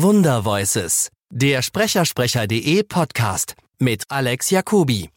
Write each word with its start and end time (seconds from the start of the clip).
Wundervoices, 0.00 1.10
der 1.28 1.60
Sprechersprecher.de 1.60 2.84
Podcast 2.84 3.56
mit 3.80 4.04
Alex 4.08 4.50
Jacobi. 4.50 5.10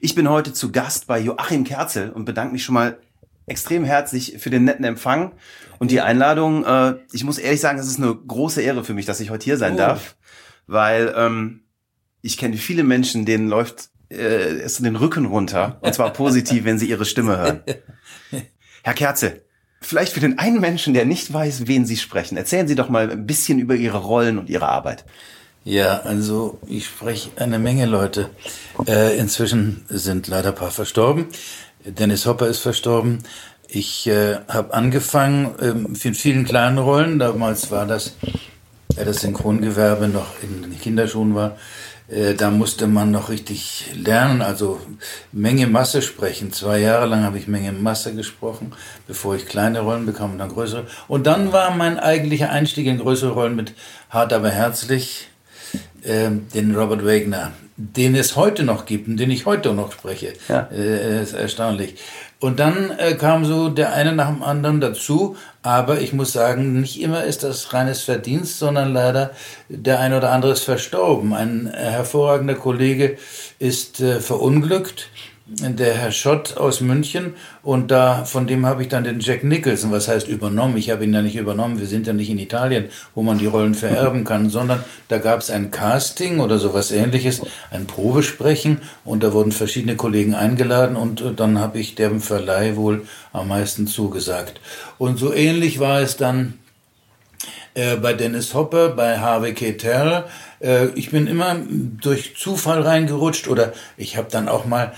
Ich 0.00 0.16
bin 0.16 0.28
heute 0.28 0.52
zu 0.52 0.72
Gast 0.72 1.06
bei 1.06 1.20
Joachim 1.20 1.62
Kerzel 1.62 2.10
und 2.10 2.24
bedanke 2.24 2.52
mich 2.52 2.64
schon 2.64 2.74
mal 2.74 2.98
extrem 3.46 3.84
herzlich 3.84 4.38
für 4.40 4.50
den 4.50 4.64
netten 4.64 4.84
Empfang 4.84 5.30
und 5.78 5.92
die 5.92 6.00
Einladung. 6.00 6.64
Äh, 6.64 6.96
ich 7.12 7.22
muss 7.22 7.38
ehrlich 7.38 7.60
sagen, 7.60 7.78
es 7.78 7.86
ist 7.86 7.98
eine 7.98 8.12
große 8.12 8.60
Ehre 8.60 8.82
für 8.82 8.94
mich, 8.94 9.06
dass 9.06 9.20
ich 9.20 9.30
heute 9.30 9.44
hier 9.44 9.56
sein 9.56 9.74
oh. 9.74 9.78
darf, 9.78 10.16
weil 10.68 11.12
ähm, 11.16 11.62
ich 12.22 12.38
kenne 12.38 12.56
viele 12.56 12.84
Menschen, 12.84 13.24
denen 13.24 13.48
läuft 13.48 13.88
äh, 14.10 14.14
es 14.14 14.78
den 14.78 14.94
Rücken 14.94 15.26
runter 15.26 15.78
und 15.80 15.92
zwar 15.94 16.12
positiv, 16.12 16.64
wenn 16.64 16.78
sie 16.78 16.88
ihre 16.88 17.04
Stimme 17.04 17.36
hören. 17.36 17.62
Herr 18.82 18.94
Kerzel, 18.94 19.42
vielleicht 19.80 20.12
für 20.12 20.20
den 20.20 20.38
einen 20.38 20.60
Menschen, 20.60 20.94
der 20.94 21.04
nicht 21.04 21.32
weiß, 21.32 21.66
wen 21.66 21.84
Sie 21.84 21.96
sprechen, 21.96 22.36
erzählen 22.36 22.68
Sie 22.68 22.76
doch 22.76 22.88
mal 22.88 23.10
ein 23.10 23.26
bisschen 23.26 23.58
über 23.58 23.74
Ihre 23.74 23.98
Rollen 23.98 24.38
und 24.38 24.48
Ihre 24.48 24.68
Arbeit. 24.68 25.04
Ja, 25.64 26.00
also 26.00 26.58
ich 26.66 26.86
spreche 26.86 27.30
eine 27.36 27.58
Menge 27.58 27.84
Leute. 27.84 28.30
Äh, 28.86 29.18
inzwischen 29.18 29.84
sind 29.88 30.26
leider 30.28 30.50
ein 30.50 30.54
paar 30.54 30.70
verstorben. 30.70 31.26
Dennis 31.84 32.26
Hopper 32.26 32.46
ist 32.46 32.60
verstorben. 32.60 33.18
Ich 33.68 34.06
äh, 34.06 34.36
habe 34.48 34.72
angefangen 34.72 35.54
ähm, 35.60 35.94
in 36.02 36.14
vielen 36.14 36.46
kleinen 36.46 36.78
Rollen. 36.78 37.18
Damals 37.18 37.70
war 37.70 37.86
das, 37.86 38.16
das 39.04 39.20
Synchrongewerbe 39.20 40.08
noch 40.08 40.42
in 40.42 40.62
den 40.62 40.78
Kinderschuhen 40.78 41.34
war. 41.34 41.56
Äh, 42.08 42.34
da 42.34 42.50
musste 42.50 42.86
man 42.86 43.10
noch 43.10 43.28
richtig 43.28 43.92
lernen, 43.94 44.40
also 44.40 44.80
Menge 45.30 45.66
Masse 45.66 46.00
sprechen. 46.00 46.52
Zwei 46.52 46.78
Jahre 46.78 47.06
lang 47.06 47.22
habe 47.22 47.38
ich 47.38 47.48
Menge 47.48 47.72
Masse 47.72 48.14
gesprochen, 48.14 48.72
bevor 49.06 49.36
ich 49.36 49.46
kleine 49.46 49.80
Rollen 49.80 50.06
bekam 50.06 50.32
und 50.32 50.38
dann 50.38 50.48
größere. 50.48 50.86
Und 51.06 51.26
dann 51.26 51.52
war 51.52 51.70
mein 51.74 51.98
eigentlicher 51.98 52.50
Einstieg 52.50 52.86
in 52.86 52.98
größere 52.98 53.32
Rollen 53.32 53.56
mit 53.56 53.74
Hart 54.08 54.32
aber 54.32 54.50
herzlich, 54.50 55.28
äh, 56.02 56.30
den 56.54 56.74
Robert 56.74 57.04
Wagner 57.04 57.52
den 57.80 58.16
es 58.16 58.34
heute 58.34 58.64
noch 58.64 58.86
gibt 58.86 59.06
und 59.06 59.18
den 59.18 59.30
ich 59.30 59.46
heute 59.46 59.72
noch 59.72 59.92
spreche. 59.92 60.32
Ja. 60.48 60.68
Äh, 60.72 61.22
ist 61.22 61.32
erstaunlich. 61.32 61.94
Und 62.40 62.58
dann 62.58 62.90
äh, 62.98 63.14
kam 63.14 63.44
so 63.44 63.68
der 63.68 63.92
eine 63.92 64.12
nach 64.12 64.28
dem 64.28 64.42
anderen 64.42 64.80
dazu, 64.80 65.36
aber 65.62 66.00
ich 66.00 66.12
muss 66.12 66.32
sagen, 66.32 66.80
nicht 66.80 67.00
immer 67.00 67.22
ist 67.22 67.44
das 67.44 67.72
reines 67.72 68.02
Verdienst, 68.02 68.58
sondern 68.58 68.92
leider 68.92 69.30
der 69.68 70.00
eine 70.00 70.16
oder 70.16 70.32
andere 70.32 70.52
ist 70.52 70.64
verstorben. 70.64 71.32
Ein 71.32 71.70
hervorragender 71.72 72.56
Kollege 72.56 73.16
ist 73.60 74.00
äh, 74.00 74.20
verunglückt 74.20 75.10
der 75.50 75.94
Herr 75.94 76.12
Schott 76.12 76.58
aus 76.58 76.82
München 76.82 77.34
und 77.62 77.90
da 77.90 78.24
von 78.24 78.46
dem 78.46 78.66
habe 78.66 78.82
ich 78.82 78.88
dann 78.88 79.04
den 79.04 79.20
Jack 79.20 79.44
Nicholson, 79.44 79.90
was 79.90 80.06
heißt 80.06 80.28
übernommen? 80.28 80.76
Ich 80.76 80.90
habe 80.90 81.04
ihn 81.04 81.14
ja 81.14 81.22
nicht 81.22 81.36
übernommen, 81.36 81.80
wir 81.80 81.86
sind 81.86 82.06
ja 82.06 82.12
nicht 82.12 82.28
in 82.28 82.38
Italien, 82.38 82.90
wo 83.14 83.22
man 83.22 83.38
die 83.38 83.46
Rollen 83.46 83.74
vererben 83.74 84.24
kann, 84.24 84.50
sondern 84.50 84.84
da 85.08 85.16
gab 85.16 85.40
es 85.40 85.50
ein 85.50 85.70
Casting 85.70 86.40
oder 86.40 86.58
sowas 86.58 86.92
ähnliches, 86.92 87.40
ein 87.70 87.86
Probesprechen 87.86 88.82
und 89.06 89.22
da 89.22 89.32
wurden 89.32 89.52
verschiedene 89.52 89.96
Kollegen 89.96 90.34
eingeladen 90.34 90.96
und 90.96 91.24
dann 91.36 91.58
habe 91.58 91.78
ich 91.78 91.94
dem 91.94 92.20
Verleih 92.20 92.76
wohl 92.76 93.06
am 93.32 93.48
meisten 93.48 93.86
zugesagt. 93.86 94.60
Und 94.98 95.16
so 95.16 95.32
ähnlich 95.32 95.80
war 95.80 96.02
es 96.02 96.18
dann 96.18 96.58
äh, 97.72 97.96
bei 97.96 98.12
Dennis 98.12 98.52
Hopper, 98.52 98.90
bei 98.90 99.18
Harvey 99.18 99.54
Keitel. 99.54 100.24
Äh, 100.60 100.88
ich 100.94 101.10
bin 101.10 101.26
immer 101.26 101.56
durch 102.02 102.36
Zufall 102.36 102.82
reingerutscht 102.82 103.48
oder 103.48 103.72
ich 103.96 104.18
habe 104.18 104.28
dann 104.30 104.48
auch 104.48 104.66
mal 104.66 104.92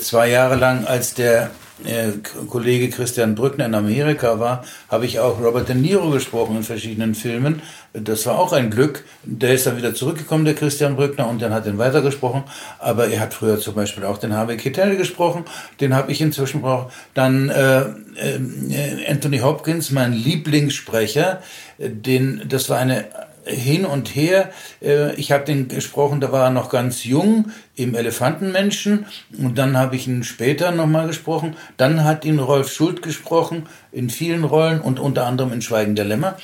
zwei 0.00 0.30
Jahre 0.30 0.56
lang, 0.56 0.86
als 0.86 1.14
der 1.14 1.50
äh, 1.84 2.12
Kollege 2.48 2.88
Christian 2.88 3.34
Brückner 3.34 3.66
in 3.66 3.74
Amerika 3.74 4.40
war, 4.40 4.64
habe 4.88 5.04
ich 5.04 5.20
auch 5.20 5.40
Robert 5.40 5.68
De 5.68 5.74
Niro 5.74 6.10
gesprochen 6.10 6.56
in 6.56 6.62
verschiedenen 6.62 7.14
Filmen. 7.14 7.60
Das 7.92 8.24
war 8.24 8.38
auch 8.38 8.52
ein 8.52 8.70
Glück. 8.70 9.04
Der 9.24 9.52
ist 9.52 9.66
dann 9.66 9.76
wieder 9.76 9.94
zurückgekommen, 9.94 10.46
der 10.46 10.54
Christian 10.54 10.96
Brückner, 10.96 11.28
und 11.28 11.42
dann 11.42 11.52
hat 11.52 11.66
er 11.66 11.76
weitergesprochen. 11.76 12.44
Aber 12.78 13.08
er 13.08 13.20
hat 13.20 13.34
früher 13.34 13.58
zum 13.58 13.74
Beispiel 13.74 14.04
auch 14.04 14.18
den 14.18 14.34
Harvey 14.34 14.56
Keitel 14.56 14.96
gesprochen. 14.96 15.44
Den 15.80 15.94
habe 15.94 16.10
ich 16.12 16.20
inzwischen 16.22 16.62
braucht. 16.62 16.94
Dann 17.12 17.50
äh, 17.50 17.80
äh, 17.80 19.06
Anthony 19.10 19.38
Hopkins, 19.38 19.90
mein 19.90 20.14
Lieblingssprecher. 20.14 21.42
Den, 21.78 22.42
das 22.48 22.70
war 22.70 22.78
eine 22.78 23.04
hin 23.46 23.84
und 23.84 24.08
her. 24.14 24.50
Äh, 24.82 25.14
ich 25.14 25.32
habe 25.32 25.44
den 25.44 25.68
gesprochen, 25.68 26.20
da 26.20 26.32
war 26.32 26.44
er 26.44 26.50
noch 26.50 26.68
ganz 26.68 27.04
jung 27.04 27.50
im 27.74 27.94
Elefantenmenschen 27.94 29.06
und 29.38 29.56
dann 29.58 29.76
habe 29.76 29.96
ich 29.96 30.06
ihn 30.06 30.24
später 30.24 30.72
nochmal 30.72 31.06
gesprochen. 31.06 31.56
Dann 31.76 32.04
hat 32.04 32.24
ihn 32.24 32.38
Rolf 32.38 32.72
Schult 32.72 33.02
gesprochen 33.02 33.68
in 33.92 34.10
vielen 34.10 34.44
Rollen 34.44 34.80
und 34.80 34.98
unter 34.98 35.26
anderem 35.26 35.52
in 35.52 35.62
Schweigen 35.62 35.94
der 35.94 36.04
Lämmer. 36.04 36.36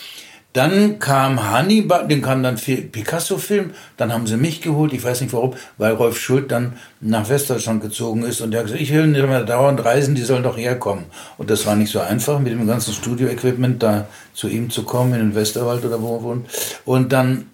Dann 0.53 0.99
kam 0.99 1.51
Hannibal, 1.51 2.07
den 2.07 2.21
kam 2.21 2.43
dann 2.43 2.57
Picasso-Film, 2.57 3.71
dann 3.97 4.13
haben 4.13 4.27
sie 4.27 4.37
mich 4.37 4.61
geholt, 4.61 4.93
ich 4.93 5.03
weiß 5.03 5.23
nicht 5.23 5.33
warum, 5.33 5.55
weil 5.79 5.95
Rolf 5.95 6.19
Schult 6.19 6.53
dann 6.53 6.75
nach 7.01 7.29
Westdeutschland 7.31 7.83
gezogen 7.83 8.23
ist 8.23 8.43
und 8.43 8.51
der 8.51 8.61
hat 8.61 8.67
gesagt, 8.67 8.83
ich 8.83 8.93
will 8.93 9.07
nicht 9.07 9.27
mehr 9.27 9.45
dauernd 9.45 9.83
reisen, 9.83 10.15
die 10.15 10.23
sollen 10.23 10.43
doch 10.43 10.59
herkommen. 10.59 11.05
Und 11.39 11.49
das 11.49 11.65
war 11.65 11.75
nicht 11.75 11.91
so 11.91 12.01
einfach, 12.01 12.39
mit 12.39 12.53
dem 12.53 12.67
ganzen 12.67 12.93
Studio-Equipment 12.93 13.83
da 13.83 14.07
zu 14.35 14.49
ihm 14.49 14.69
zu 14.69 14.83
kommen, 14.83 15.15
in 15.15 15.21
den 15.21 15.35
Westerwald 15.35 15.85
oder 15.85 16.03
wo 16.03 16.17
er 16.17 16.23
wohnt. 16.23 16.47
Und 16.85 17.13
dann 17.13 17.47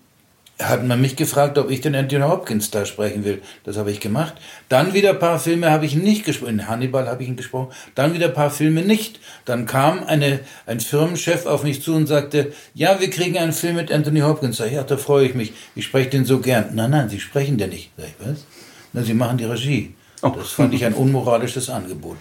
hat 0.60 0.84
man 0.84 1.00
mich 1.00 1.14
gefragt, 1.14 1.56
ob 1.56 1.70
ich 1.70 1.80
den 1.80 1.94
Anthony 1.94 2.22
Hopkins 2.22 2.70
da 2.70 2.84
sprechen 2.84 3.24
will. 3.24 3.42
Das 3.64 3.76
habe 3.76 3.92
ich 3.92 4.00
gemacht. 4.00 4.34
Dann 4.68 4.92
wieder 4.92 5.10
ein 5.10 5.18
paar 5.18 5.38
Filme 5.38 5.70
habe 5.70 5.86
ich 5.86 5.94
nicht 5.94 6.24
gesprochen. 6.24 6.58
In 6.58 6.68
Hannibal 6.68 7.08
habe 7.08 7.22
ich 7.22 7.28
ihn 7.28 7.36
gesprochen. 7.36 7.68
Dann 7.94 8.12
wieder 8.12 8.26
ein 8.26 8.34
paar 8.34 8.50
Filme 8.50 8.82
nicht. 8.82 9.20
Dann 9.44 9.66
kam 9.66 10.02
eine, 10.04 10.40
ein 10.66 10.80
Firmenchef 10.80 11.46
auf 11.46 11.62
mich 11.62 11.82
zu 11.82 11.94
und 11.94 12.08
sagte, 12.08 12.52
ja, 12.74 12.98
wir 13.00 13.08
kriegen 13.10 13.38
einen 13.38 13.52
Film 13.52 13.76
mit 13.76 13.92
Anthony 13.92 14.20
Hopkins. 14.20 14.56
Sag 14.56 14.66
ich, 14.66 14.72
ja, 14.72 14.82
da 14.82 14.96
freue 14.96 15.26
ich 15.26 15.34
mich. 15.34 15.52
Ich 15.76 15.84
spreche 15.84 16.10
den 16.10 16.24
so 16.24 16.40
gern. 16.40 16.70
Nein, 16.74 16.90
nein, 16.90 17.08
Sie 17.08 17.20
sprechen 17.20 17.56
den 17.56 17.70
nicht. 17.70 17.90
Sag 17.96 18.06
ich, 18.06 18.26
was? 18.26 18.44
Na, 18.92 19.02
Sie 19.02 19.14
machen 19.14 19.38
die 19.38 19.44
Regie. 19.44 19.94
Oh. 20.22 20.32
Das 20.36 20.50
fand 20.50 20.74
ich 20.74 20.84
ein 20.84 20.94
unmoralisches 20.94 21.70
Angebot. 21.70 22.16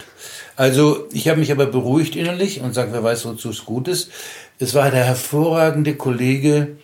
Also, 0.56 1.08
ich 1.12 1.28
habe 1.28 1.40
mich 1.40 1.52
aber 1.52 1.66
beruhigt 1.66 2.16
innerlich 2.16 2.62
und 2.62 2.76
sage, 2.76 2.92
wer 2.92 3.04
weiß, 3.04 3.26
wozu 3.26 3.50
es 3.50 3.66
gut 3.66 3.88
ist. 3.88 4.12
Es 4.60 4.76
war 4.76 4.92
der 4.92 5.04
hervorragende 5.04 5.96
Kollege, 5.96 6.78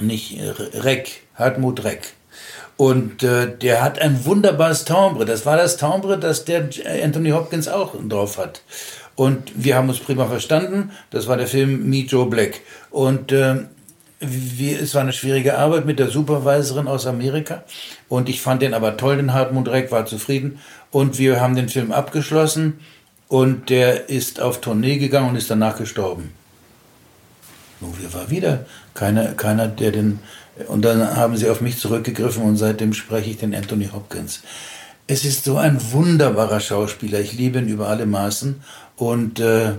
nicht 0.00 0.38
äh, 0.38 0.50
Reck, 0.78 1.22
Hartmut 1.34 1.84
Reck. 1.84 2.14
Und 2.76 3.22
äh, 3.22 3.46
der 3.58 3.82
hat 3.82 3.98
ein 3.98 4.24
wunderbares 4.24 4.86
Timbre. 4.86 5.26
Das 5.26 5.44
war 5.44 5.56
das 5.56 5.76
Timbre, 5.76 6.18
das 6.18 6.46
der 6.46 6.70
Anthony 7.04 7.30
Hopkins 7.30 7.68
auch 7.68 7.94
drauf 8.08 8.38
hat. 8.38 8.62
Und 9.16 9.52
wir 9.54 9.76
haben 9.76 9.90
uns 9.90 9.98
prima 9.98 10.26
verstanden. 10.26 10.90
Das 11.10 11.26
war 11.26 11.36
der 11.36 11.46
Film 11.46 11.90
Meet 11.90 12.10
Joe 12.10 12.26
Black. 12.26 12.62
Und 12.90 13.32
äh, 13.32 13.56
wir, 14.18 14.80
es 14.80 14.94
war 14.94 15.02
eine 15.02 15.12
schwierige 15.12 15.58
Arbeit 15.58 15.84
mit 15.84 15.98
der 15.98 16.08
Supervisorin 16.08 16.88
aus 16.88 17.06
Amerika. 17.06 17.64
Und 18.08 18.30
ich 18.30 18.40
fand 18.40 18.62
den 18.62 18.72
aber 18.72 18.96
toll, 18.96 19.18
den 19.18 19.34
Hartmut 19.34 19.68
Reck, 19.68 19.92
war 19.92 20.06
zufrieden. 20.06 20.58
Und 20.90 21.18
wir 21.18 21.40
haben 21.40 21.56
den 21.56 21.68
Film 21.68 21.92
abgeschlossen. 21.92 22.80
Und 23.28 23.68
der 23.68 24.08
ist 24.08 24.40
auf 24.40 24.62
Tournee 24.62 24.96
gegangen 24.96 25.28
und 25.28 25.36
ist 25.36 25.50
danach 25.50 25.76
gestorben. 25.76 26.32
Nun, 27.80 27.94
wir 27.98 28.12
war 28.12 28.30
wieder 28.30 28.66
keiner, 28.94 29.32
keiner, 29.32 29.68
der 29.68 29.92
den. 29.92 30.18
Und 30.68 30.84
dann 30.84 31.16
haben 31.16 31.36
sie 31.36 31.48
auf 31.48 31.60
mich 31.60 31.78
zurückgegriffen 31.78 32.42
und 32.42 32.56
seitdem 32.56 32.92
spreche 32.92 33.30
ich 33.30 33.38
den 33.38 33.54
Anthony 33.54 33.88
Hopkins. 33.92 34.42
Es 35.06 35.24
ist 35.24 35.44
so 35.44 35.56
ein 35.56 35.80
wunderbarer 35.92 36.60
Schauspieler. 36.60 37.20
Ich 37.20 37.32
liebe 37.32 37.58
ihn 37.58 37.68
über 37.68 37.88
alle 37.88 38.06
Maßen. 38.06 38.62
Und 38.96 39.40
äh, 39.40 39.72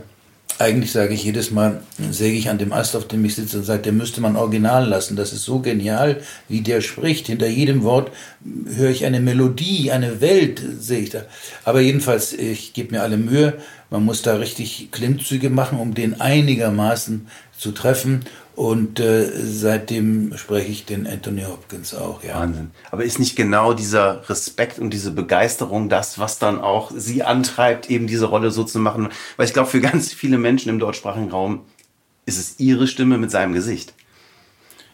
eigentlich 0.61 0.91
sage 0.91 1.13
ich 1.13 1.23
jedes 1.23 1.51
Mal, 1.51 1.81
säge 2.11 2.37
ich 2.37 2.49
an 2.49 2.57
dem 2.57 2.71
Ast, 2.73 2.95
auf 2.95 3.07
dem 3.07 3.25
ich 3.25 3.35
sitze 3.35 3.57
und 3.57 3.63
sage, 3.63 3.81
der 3.81 3.91
müsste 3.91 4.21
man 4.21 4.35
original 4.35 4.87
lassen. 4.87 5.15
Das 5.15 5.33
ist 5.33 5.43
so 5.43 5.59
genial, 5.59 6.21
wie 6.47 6.61
der 6.61 6.81
spricht. 6.81 7.27
Hinter 7.27 7.47
jedem 7.47 7.83
Wort 7.83 8.11
höre 8.75 8.89
ich 8.89 9.05
eine 9.05 9.19
Melodie, 9.19 9.91
eine 9.91 10.21
Welt, 10.21 10.61
sehe 10.79 10.99
ich 10.99 11.09
da. 11.09 11.23
Aber 11.65 11.81
jedenfalls, 11.81 12.33
ich 12.33 12.73
gebe 12.73 12.95
mir 12.95 13.01
alle 13.01 13.17
Mühe. 13.17 13.53
Man 13.89 14.05
muss 14.05 14.21
da 14.21 14.35
richtig 14.35 14.89
Klimmzüge 14.91 15.49
machen, 15.49 15.79
um 15.79 15.93
den 15.93 16.21
einigermaßen 16.21 17.27
zu 17.57 17.71
treffen. 17.71 18.21
Und 18.61 18.99
äh, 18.99 19.27
seitdem 19.43 20.37
spreche 20.37 20.71
ich 20.71 20.85
den 20.85 21.07
Anthony 21.07 21.45
Hopkins 21.45 21.95
auch, 21.95 22.23
ja. 22.23 22.35
Wahnsinn. 22.35 22.69
Aber 22.91 23.03
ist 23.03 23.17
nicht 23.17 23.35
genau 23.35 23.73
dieser 23.73 24.29
Respekt 24.29 24.77
und 24.77 24.91
diese 24.91 25.09
Begeisterung 25.09 25.89
das, 25.89 26.19
was 26.19 26.37
dann 26.37 26.61
auch 26.61 26.91
Sie 26.95 27.23
antreibt, 27.23 27.89
eben 27.89 28.05
diese 28.05 28.27
Rolle 28.27 28.51
so 28.51 28.63
zu 28.63 28.77
machen? 28.77 29.09
Weil 29.35 29.47
ich 29.47 29.53
glaube, 29.53 29.67
für 29.71 29.81
ganz 29.81 30.13
viele 30.13 30.37
Menschen 30.37 30.69
im 30.69 30.77
deutschsprachigen 30.77 31.31
Raum 31.31 31.61
ist 32.27 32.37
es 32.37 32.59
Ihre 32.59 32.85
Stimme 32.85 33.17
mit 33.17 33.31
seinem 33.31 33.53
Gesicht. 33.53 33.95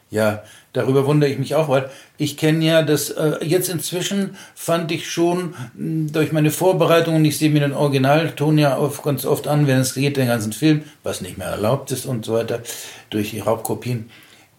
Ja, 0.10 0.44
darüber 0.72 1.06
wundere 1.06 1.30
ich 1.30 1.38
mich 1.38 1.56
auch, 1.56 1.68
weil 1.68 1.90
ich 2.18 2.38
kenne 2.38 2.64
ja 2.64 2.82
das, 2.82 3.10
äh, 3.10 3.44
jetzt 3.44 3.68
inzwischen 3.68 4.38
fand 4.56 4.92
ich 4.92 5.10
schon 5.10 5.50
mh, 5.50 5.56
hm, 5.76 6.12
durch 6.14 6.32
meine 6.32 6.52
Vorbereitungen, 6.52 7.26
ich 7.26 7.38
sehe 7.38 7.50
mir 7.50 7.60
den 7.60 7.74
Originalton 7.74 8.58
ja 8.58 8.78
oft, 8.78 9.04
ganz 9.04 9.26
oft 9.26 9.48
an, 9.48 9.68
wenn 9.68 9.80
es 9.80 9.94
geht, 9.94 10.16
den 10.16 10.28
ganzen 10.28 10.54
Film, 10.54 10.84
was 11.04 11.22
nicht 11.22 11.38
mehr 11.38 11.48
erlaubt 11.48 11.92
ist 11.92 12.06
und 12.06 12.26
so 12.26 12.34
weiter, 12.34 12.62
durch 13.10 13.32
die 13.32 13.40
Raubkopien. 13.40 14.10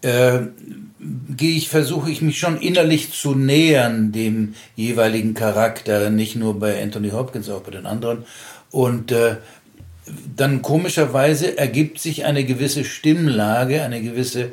äh, 0.02 0.40
gehe 1.36 1.56
ich, 1.56 1.68
versuche 1.68 2.10
ich 2.10 2.22
mich 2.22 2.38
schon 2.38 2.60
innerlich 2.60 3.12
zu 3.12 3.34
nähern 3.34 4.12
dem 4.12 4.54
jeweiligen 4.76 5.34
Charakter, 5.34 6.10
nicht 6.10 6.36
nur 6.36 6.58
bei 6.58 6.80
Anthony 6.82 7.10
Hopkins, 7.10 7.48
auch 7.48 7.62
bei 7.62 7.70
den 7.70 7.86
anderen. 7.86 8.24
Und 8.70 9.12
äh, 9.12 9.36
dann 10.36 10.62
komischerweise 10.62 11.58
ergibt 11.58 12.00
sich 12.00 12.24
eine 12.24 12.44
gewisse 12.44 12.84
Stimmlage, 12.84 13.82
eine 13.82 14.02
gewisse, 14.02 14.50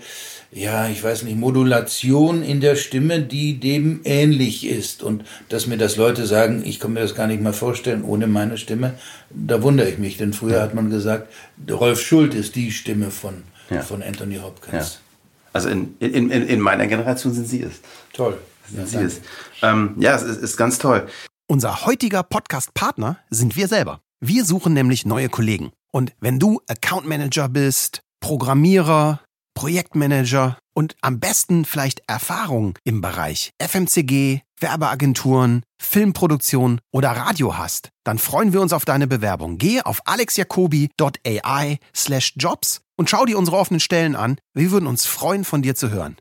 ja, 0.55 0.87
ich 0.87 1.03
weiß 1.03 1.23
nicht, 1.23 1.37
Modulation 1.37 2.41
in 2.41 2.61
der 2.61 2.77
Stimme, 2.77 3.19
die 3.19 3.59
dem 3.59 3.99
ähnlich 4.05 4.65
ist. 4.65 5.03
Und 5.03 5.25
dass 5.49 5.67
mir 5.67 5.77
das 5.77 5.97
Leute 5.97 6.25
sagen, 6.25 6.63
ich 6.65 6.79
kann 6.79 6.93
mir 6.93 7.01
das 7.01 7.13
gar 7.13 7.27
nicht 7.27 7.41
mal 7.41 7.51
vorstellen 7.51 8.05
ohne 8.05 8.25
meine 8.25 8.57
Stimme, 8.57 8.93
da 9.31 9.61
wundere 9.61 9.89
ich 9.89 9.97
mich. 9.97 10.15
Denn 10.15 10.31
früher 10.31 10.61
hat 10.61 10.73
man 10.73 10.89
gesagt, 10.89 11.27
Rolf 11.69 11.99
Schult 11.99 12.33
ist 12.33 12.55
die 12.55 12.71
Stimme 12.71 13.11
von, 13.11 13.43
ja. 13.69 13.81
von 13.81 14.01
Anthony 14.01 14.37
Hopkins. 14.37 14.93
Ja. 14.93 14.99
Also 15.51 15.67
in, 15.67 15.97
in, 15.99 16.31
in, 16.31 16.47
in 16.47 16.59
meiner 16.61 16.87
Generation 16.87 17.33
sind 17.33 17.49
Sie 17.49 17.61
es. 17.61 17.81
Toll. 18.13 18.37
Sind 18.69 18.79
ja, 18.79 18.85
Sie 18.85 19.05
es. 19.05 19.21
Ähm, 19.61 19.95
ja, 19.97 20.15
es 20.15 20.23
ist, 20.23 20.41
ist 20.41 20.55
ganz 20.55 20.77
toll. 20.77 21.05
Unser 21.47 21.85
heutiger 21.85 22.23
Podcast-Partner 22.23 23.17
sind 23.29 23.57
wir 23.57 23.67
selber. 23.67 23.99
Wir 24.21 24.45
suchen 24.45 24.73
nämlich 24.73 25.05
neue 25.05 25.27
Kollegen. 25.27 25.73
Und 25.91 26.13
wenn 26.21 26.39
du 26.39 26.61
Account 26.69 27.05
Manager 27.05 27.49
bist, 27.49 28.03
Programmierer, 28.21 29.19
Projektmanager 29.55 30.59
und 30.75 30.95
am 31.01 31.19
besten 31.19 31.65
vielleicht 31.65 32.03
Erfahrung 32.07 32.77
im 32.83 33.01
Bereich 33.01 33.51
FMCG, 33.59 34.41
Werbeagenturen, 34.59 35.63
Filmproduktion 35.81 36.79
oder 36.91 37.09
Radio 37.09 37.57
hast, 37.57 37.89
dann 38.03 38.19
freuen 38.19 38.53
wir 38.53 38.61
uns 38.61 38.73
auf 38.73 38.85
deine 38.85 39.07
Bewerbung. 39.07 39.57
Gehe 39.57 39.85
auf 39.87 40.01
alexjacobi.ai 40.05 41.79
slash 41.95 42.33
jobs 42.35 42.81
und 42.95 43.09
schau 43.09 43.25
dir 43.25 43.39
unsere 43.39 43.57
offenen 43.57 43.79
Stellen 43.79 44.15
an. 44.15 44.37
Wir 44.53 44.69
würden 44.69 44.87
uns 44.87 45.07
freuen, 45.07 45.43
von 45.43 45.63
dir 45.63 45.73
zu 45.73 45.89
hören. 45.89 46.13